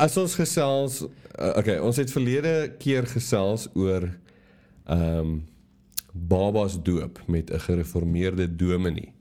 [0.00, 4.08] as ons gesels uh, okay, ons het verlede keer gesels oor
[4.90, 5.40] ehm um,
[6.10, 9.12] babas doop met 'n gereformeerde dominee.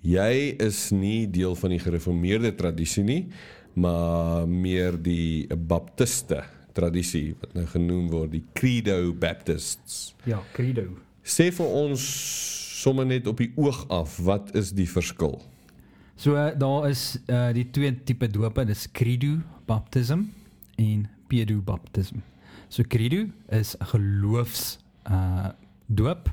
[0.00, 3.26] Jy is nie deel van die gereformeerde tradisie nie,
[3.74, 10.14] maar meer die baptiste tradisie wat nou genoem word die Credo Baptists.
[10.24, 10.94] Ja, credo.
[11.22, 12.02] Sê vir ons
[12.82, 15.40] sommer net op die oog af, wat is die verskil?
[16.16, 20.20] So uh, daar is uh, die twee tipe dope, dis credo baptism
[20.76, 22.16] en pedo baptism.
[22.68, 24.78] So credo is 'n geloofs
[25.10, 25.48] uh
[25.86, 26.30] doop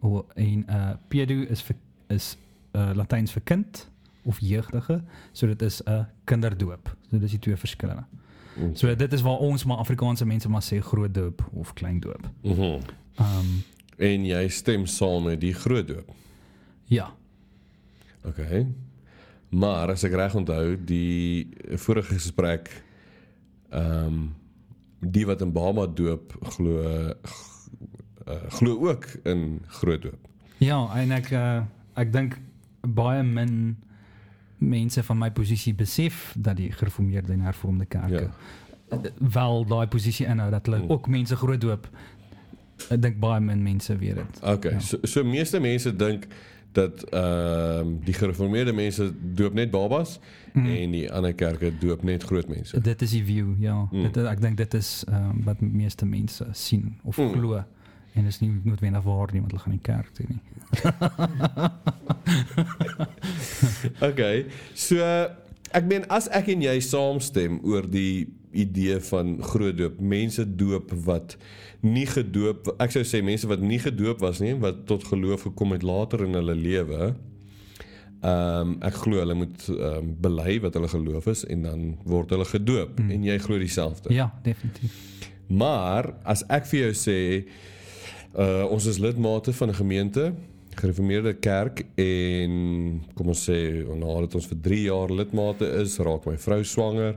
[0.00, 1.76] of en uh pedo is vir
[2.08, 2.36] is
[2.74, 3.88] uh Latyns vir kind
[4.24, 5.02] of jeugdige.
[5.32, 6.96] So dit is 'n kinderdoop.
[7.10, 8.04] So dis die twee verskille.
[8.56, 8.74] Mm.
[8.76, 12.30] So dit is waar ons maar Afrikaanse mense maar sê groot doop of klein doop.
[12.42, 12.62] Mhm.
[12.62, 13.62] Ehm um,
[14.00, 16.14] En jy stem saam met die groot doop.
[16.86, 17.14] ja.
[18.24, 18.66] Okay.
[19.50, 22.70] Maar as ek reg onthou, die vorige gesprek
[23.70, 24.20] ehm um,
[25.00, 27.10] die wat in Bama doop glo uh,
[28.52, 30.26] glo ook in groot doop.
[30.60, 31.62] Ja, en ek uh,
[31.96, 32.36] ek dink
[32.84, 33.76] baie min
[34.60, 38.26] mense van my posisie besef dat die gereformeerde en hervormde kerke
[38.90, 39.00] Ja.
[39.18, 40.90] wel daai posisie inhou dat hulle Mm.
[40.90, 41.88] ook mense groot doop.
[42.90, 44.40] Ek dink baie min mense weet dit.
[44.42, 44.72] Okay.
[44.72, 44.80] Ja.
[44.80, 46.26] So so meeste mense dink
[46.72, 50.18] dat ehm um, die gereformeerde mense doop net babas
[50.52, 50.66] mm.
[50.66, 52.80] en die ander kerke doop net groot mense.
[52.80, 53.88] Dit is die view, ja.
[53.90, 54.02] Mm.
[54.02, 57.32] Dit ek dink dit is um, wat meeste mense sien of mm.
[57.32, 57.64] glo.
[58.12, 60.40] En is nie noodwendig waar nie want hulle gaan nie kerk toe nie.
[64.10, 64.46] Okay.
[64.74, 65.04] So
[65.76, 70.92] ek meen as ek en jy saamstem oor die idee van groot doop, mense doop
[71.06, 71.36] wat
[71.80, 75.76] nie gedoop ek sou sê mense wat nie gedoop was nie, wat tot geloof gekom
[75.76, 77.12] het later in hulle lewe.
[78.20, 81.86] Ehm um, ek glo hulle moet ehm um, bely wat hulle geloof is en dan
[82.04, 83.10] word hulle gedoop mm.
[83.16, 84.12] en jy glo dieselfde.
[84.14, 84.98] Ja, definitief.
[85.48, 87.18] Maar as ek vir jou sê
[88.38, 90.32] uh ons is lidmate van 'n gemeente,
[90.78, 92.52] gereformeerde kerk en
[93.14, 97.16] kom ons sê nadat ons vir 3 jaar lidmate is, raak my vrou swanger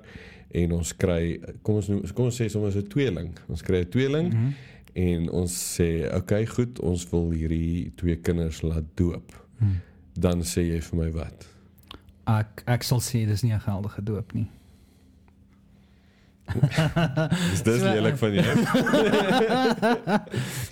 [0.54, 3.32] en ons kry kom ons noem, kom ons sê sommer 'n tweeling.
[3.50, 4.54] Ons kry 'n tweeling mm -hmm.
[4.94, 9.34] en ons sê okay, goed, ons wil hierdie twee kinders laat doop.
[9.58, 9.82] Hmm.
[10.14, 11.48] Dan sê jy vir my wat?
[12.28, 14.48] Ek ek sal sê dis nie 'n geldige doop nie.
[17.54, 18.58] Is dis So, lelik van jou?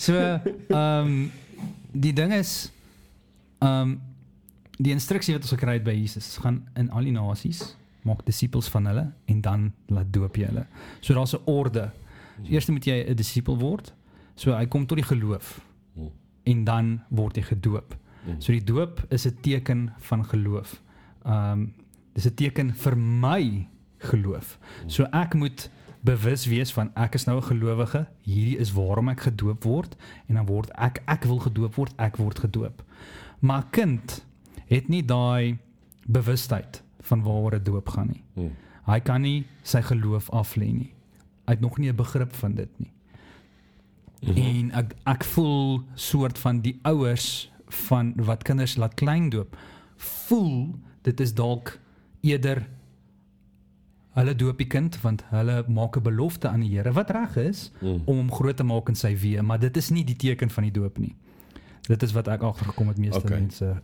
[0.05, 0.13] So,
[0.67, 1.31] ehm um,
[1.91, 2.71] die ding is
[3.59, 4.01] ehm um,
[4.77, 8.69] die instruksie wat ons gekry het by Jesus gaan in al die nasies maak disippels
[8.69, 10.65] van hulle en dan laat doop jy hulle.
[11.01, 11.91] So daar's 'n orde.
[12.43, 13.93] So, eers moet jy 'n disipel word.
[14.35, 15.61] So hy kom tot die geloof
[15.95, 16.09] Hmm.
[16.43, 17.95] en dan word jy gedoop.
[18.23, 18.41] Hmm.
[18.41, 20.81] So die doop is 'n teken van geloof.
[21.25, 21.73] Ehm um,
[22.13, 23.67] dis 'n teken vir my
[23.99, 24.57] geloof.
[24.87, 25.69] So ek moet
[26.03, 29.95] bewus wees van ek is nou 'n gelowige, hierdie is waarom ek gedoop word
[30.27, 32.83] en dan word ek ek wil gedoop word, ek word gedoop.
[33.39, 34.25] Maar kind
[34.67, 35.57] het nie daai
[36.07, 38.23] bewustheid van waaroor 'n doop gaan nie.
[38.33, 38.51] Hmm.
[38.85, 40.93] Hy kan nie sy geloof aflê nie.
[41.45, 42.91] Hy het nog nie 'n begrip van dit nie.
[44.21, 44.37] Mhm.
[44.37, 49.57] En ek ek voel soort van die ouers van wat kinders laat klein doop,
[49.97, 51.79] voel dit is dalk
[52.21, 52.67] eerder
[54.13, 57.71] hulle doop die kind want hulle maak 'n belofte aan die Here wat reg is
[57.81, 58.01] Mm.
[58.05, 60.63] om hom groot te maak in sy weë, maar dit is nie die teken van
[60.63, 61.15] die doop nie.
[61.87, 63.39] Dit is wat ek agtergekom het meeste okay.
[63.39, 63.81] mense.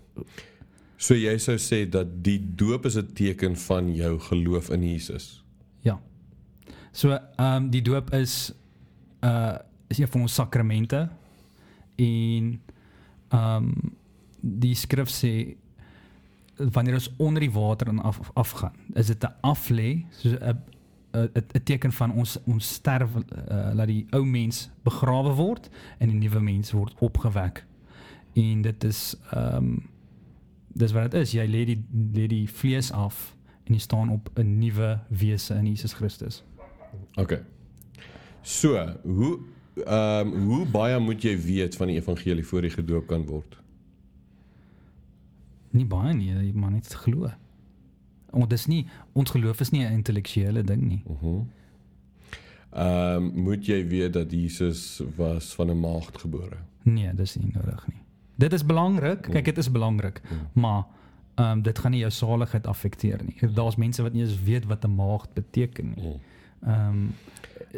[0.97, 5.43] So jy sou sê dat die doop is 'n teken van jou geloof in Jesus.
[5.81, 5.99] Ja.
[6.91, 8.53] So ehm um, die doop is
[9.21, 9.57] uh
[9.87, 11.09] is een van ons sakramente
[11.95, 12.61] en
[13.29, 13.95] ehm um,
[14.41, 15.55] die skrif sê
[16.57, 20.57] wanneer ons onder die water en af afgaan, is dit 'n aflê, so 'n
[21.13, 26.09] 'n 'n teken van ons ons sterf uh, laat die ou mens begrawe word en
[26.09, 27.65] die nuwe mens word opgewek.
[28.33, 29.89] En dit is ehm um,
[30.77, 31.33] dis wat dit is.
[31.35, 31.79] Jy lê die
[32.13, 33.35] lê die vlees af
[33.67, 36.43] en jy staan op 'n nuwe wese in Jesus Christus.
[37.15, 37.41] Okay.
[38.41, 39.39] So, hoe
[39.85, 43.57] ehm um, hoe baie moet jy weet van die evangelie voor jy gedoop kan word?
[45.69, 47.29] Nie baie nie, jy maar net glo.
[48.31, 51.03] Want dis nie ons geloof is nie 'n intellektuele ding nie.
[51.05, 51.27] Mhm.
[51.27, 51.45] Uh
[52.71, 56.57] ehm um, moet jy weet dat Jesus was van 'n maagd gebore?
[56.83, 57.96] Nee, dis nie nodig nie.
[58.37, 59.21] Dit is belangrik.
[59.21, 60.21] Kyk, dit is belangrik,
[60.53, 60.85] maar
[61.37, 63.49] ehm um, dit gaan nie jou saligheid affekteer nie.
[63.53, 66.19] Daar's mense wat nie eens weet wat 'n maagd beteken nie.
[66.65, 67.15] Ehm um,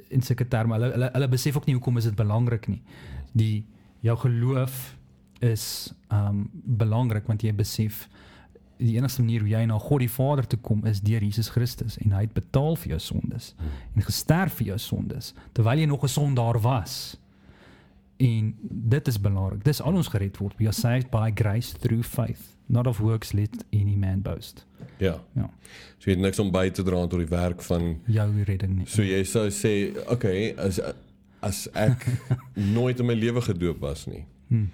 [0.08, 2.82] in sulke terme, hulle hulle hulle besef ook nie hoekom is dit belangrik nie.
[3.32, 3.66] Die
[4.00, 4.96] jou geloof
[5.40, 8.08] is ehm um, belangrik want jy besef
[8.80, 11.98] die enigste manier hoe jy na God die Vader toe kom is deur Jesus Christus
[12.00, 13.54] en hy het betaal vir jou sondes
[13.96, 17.18] en gesterf vir jou sondes terwyl jy nog 'n sondaar was.
[18.20, 18.50] En
[18.90, 19.62] dit is belangrik.
[19.64, 20.58] Dis al ons gered word.
[20.60, 24.66] We are saved by grace through faith, not of works let any man boast.
[25.00, 25.14] Ja.
[25.36, 25.50] Ja.
[25.98, 28.86] So jy het niks om by te dra tot die werk van Jou redding nie.
[28.92, 30.82] So jy sou sê, okay, as
[31.42, 32.04] as ek
[32.76, 34.68] nooit in my lewe gedoop was nie, Hmm.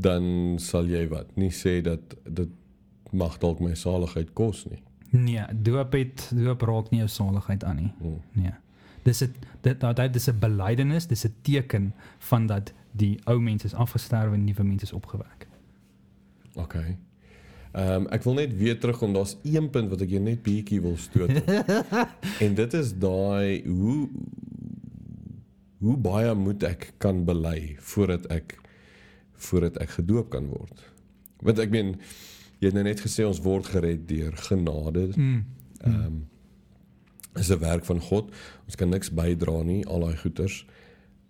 [0.00, 2.48] dan sal jy wat nie sê dat dit
[3.12, 4.80] mag dalk my saligheid kos nie.
[5.12, 7.92] Nee, doop het doop raak nie jou saligheid aan nie.
[8.00, 8.18] Hmm.
[8.32, 8.52] Nee.
[9.04, 9.30] Dis dit
[9.62, 13.74] dit dat dit is 'n belydenis, dis 'n teken van dat die ou mens is
[13.74, 15.46] afgesterwe en nuwe mens is opgewek.
[16.54, 16.98] Okay.
[17.72, 20.80] Ehm um, ek wil net weer terugkom, daar's een punt wat ek jou net bietjie
[20.82, 21.30] wil stoot.
[22.44, 24.08] en dit is daai hoe
[25.80, 28.58] hoe baie moet ek kan bely voordat ek
[29.40, 30.82] voordat ek gedoop kan word.
[31.40, 31.94] Want ek meen
[32.58, 35.06] jy het nou net gesê ons word gered deur genade.
[35.14, 35.40] Mm.
[35.86, 36.20] Ehm um,
[37.38, 38.34] is 'n werk van God.
[38.66, 40.64] Ons kan niks bydra nie, al daai goeters.
[40.66, 40.80] Ehm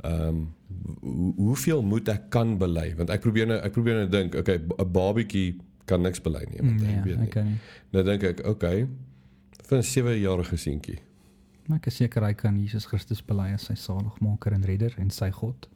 [0.05, 0.55] um,
[1.01, 2.95] hoe, hoeveel moet ek kan bely?
[2.97, 5.57] Want ek probeer nou ek probeer nou dink, okay, 'n babietjie
[5.87, 7.27] kan niks bely nie, want hy Nee, weet nie.
[7.29, 7.59] ek nie.
[7.93, 8.87] Nou dink ek, okay,
[9.69, 10.99] vir 'n 7-jarige seentjie.
[11.67, 15.11] Maar ek is seker hy kan Jesus Christus bely as sy saligmaker en redder en
[15.11, 15.69] sy God.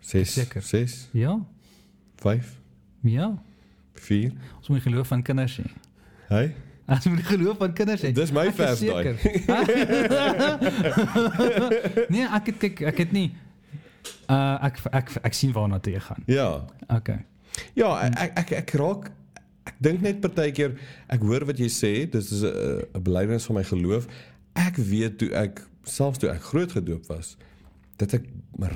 [0.00, 0.62] 6 Seker.
[0.62, 1.40] 6 Ja.
[2.16, 2.60] 5
[3.02, 3.38] Ja.
[3.94, 5.66] 4 Ons moet geloof van kinders hê.
[6.28, 6.54] Hy?
[6.86, 8.12] As moet geloof van kinders hê.
[8.12, 9.14] Dis my Ek vers daai.
[12.14, 13.30] nee, ek het kyk, ek het nie
[14.30, 16.22] uh ek ek ek sien waarna toe gaan.
[16.26, 16.64] Ja.
[16.88, 17.24] Okay.
[17.74, 19.10] Ja, ek ek ek, ek raak
[19.66, 20.76] ek dink net partykeer
[21.08, 24.06] ek hoor wat jy sê, dis is 'n 'n belydenis van my geloof.
[24.54, 27.36] Ek weet toe ek selfs toe ek groot gedoop was
[27.98, 28.24] dat ek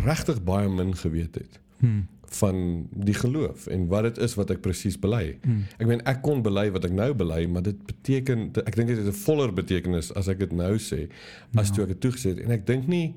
[0.05, 2.07] regtig baie min geweet het Hmm.
[2.41, 5.37] van die geloof en wat dit is wat ek presies bely.
[5.45, 5.65] Hmm.
[5.79, 8.99] Ek meen ek kon bely wat ek nou bely, maar dit beteken ek dink dit
[8.99, 11.09] het 'n voller betekenis as ek dit nou sê
[11.57, 11.75] as Ja.
[11.75, 13.15] toe ek dit toegesê het en ek dink nie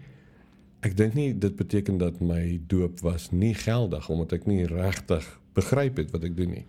[0.87, 5.25] ek dink nie dit beteken dat my doop was nie geldig omdat ek nie regtig
[5.57, 6.65] begryp het wat ek doen nie.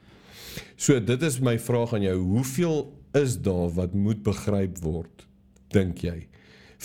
[0.81, 2.81] So dit is my vraag aan jou, hoeveel
[3.19, 5.27] is daar wat moet begryp word
[5.75, 6.27] dink jy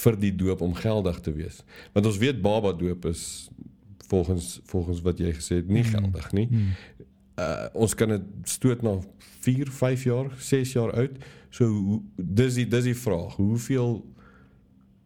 [0.04, 1.62] vir die doop om geldig te wees?
[1.94, 3.50] Want ons weet baba doop is
[4.10, 5.94] volgens volgens wat jy gesê het nie Mm.
[5.96, 6.48] geldig nie.
[6.48, 6.70] Hmm.
[7.38, 8.98] Uh ons kan dit stoot na
[9.42, 11.16] 4, 5 jaar, 6 jaar oud.
[11.50, 14.04] So dis die dis die vraag, hoeveel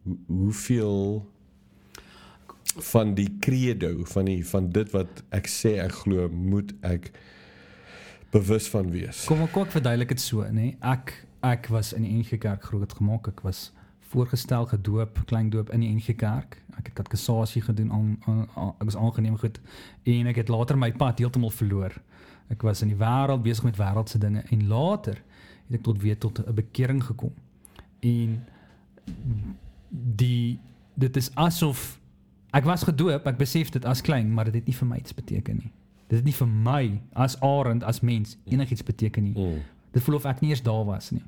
[0.04, 1.24] hoe- hoeveel
[2.76, 7.10] van die credo van die van dit wat ek sê ek glo moet ek
[8.30, 9.24] bewus van wees.
[9.28, 10.74] Kom ek kort verduidelik dit so, nê?
[10.84, 11.14] Ek
[11.46, 13.28] ek was in die NG Kerk groot gemaak.
[13.30, 13.70] Ek was
[14.10, 16.58] voorgestel gedoop, klein doop in die NG Kerk.
[16.76, 18.44] Ek het katekisasie gedoen aan, aan,
[18.78, 19.58] ek was aangeneem goed
[20.08, 21.94] en ek het later my pad heeltemal verloor.
[22.52, 25.20] Ek was in die wêreld besig met wêreldse dinge en later
[25.68, 27.34] het ek tot weer tot 'n bekering gekom.
[28.00, 28.44] En
[29.90, 30.58] die
[30.94, 31.98] dit is asof
[32.56, 35.14] ek was gedoop, ek besef dit as klein, maar dit het nie vir my iets
[35.14, 35.72] beteken nie.
[36.08, 39.34] Dit het nie vir my as Arend as mens enigiets beteken nie.
[39.36, 39.62] Mm.
[39.92, 41.24] Dit voel of ek nie eens daar was nie.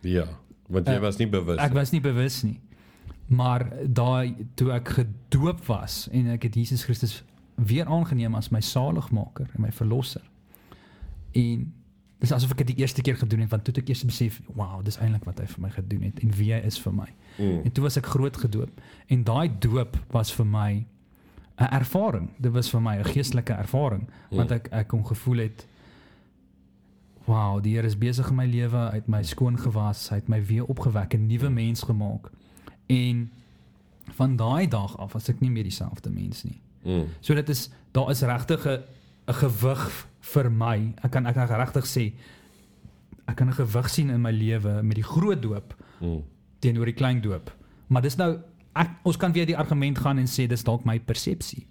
[0.00, 0.26] Ja,
[0.68, 1.58] want jy Uh, was nie bewus.
[1.58, 2.60] Ek was nie bewus nie.
[3.26, 7.22] Maar daai toe ek gedoop was en ek het Jesus Christus
[7.56, 10.22] weer aangeneem as my saligmaker en my verlosser.
[11.32, 11.72] En
[12.18, 14.40] dis asof ek dit die eerste keer gedoen het want toe het ek eers besef,
[14.54, 17.08] wow, dis eintlik wat hy vir my gedoen het en wie hy is vir my.
[17.38, 17.62] mm.
[17.64, 18.80] En toe was ek groot gedoop
[19.12, 20.86] en daai doop was vir my
[21.56, 22.28] 'n ervaring.
[22.38, 25.66] Dit was vir my 'n geestelike ervaring want ek ek kon gevoel het
[27.26, 30.28] wow, die Here is besig in my lewe, hy het my skoon gewas, hy het
[30.28, 32.30] my weer opgewek, 'n nuwe mens gemaak.
[32.86, 33.30] En
[34.14, 36.60] van daai dag af was ek nie meer dieselfde mens nie.
[36.84, 37.08] Mm.
[37.20, 38.82] So dit is daar is regtig 'n
[39.26, 40.94] 'n gewig vir my.
[41.04, 42.12] Ek kan ek kan regtig sê
[43.26, 46.22] ek kan 'n gewig sien in my lewe met die groot doop Mm.
[46.60, 47.50] teenoor die klein doop.
[47.88, 48.38] Maar dis nou
[48.74, 51.66] ek ons kan weer die argument gaan en sê dis dalk my persepsie.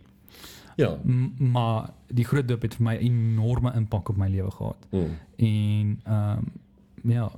[0.77, 0.97] Ja.
[1.03, 4.87] M maar die groot doop het vir my enorme impak op my lewe gehad.
[4.91, 5.09] Mm.
[5.37, 7.31] En ehm um, ja,